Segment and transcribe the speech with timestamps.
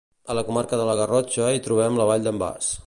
[0.33, 2.77] A la comarca de la Garrotxa hi trobem la Vall d'en Bas.